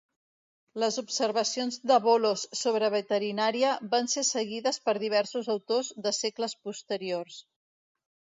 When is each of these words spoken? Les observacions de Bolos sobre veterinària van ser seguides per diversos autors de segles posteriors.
Les 0.83 0.95
observacions 1.01 1.75
de 1.91 1.97
Bolos 2.05 2.45
sobre 2.61 2.89
veterinària 2.95 3.75
van 3.93 4.09
ser 4.15 4.25
seguides 4.31 4.81
per 4.89 4.97
diversos 5.05 5.51
autors 5.57 5.93
de 6.09 6.15
segles 6.23 6.59
posteriors. 6.67 7.39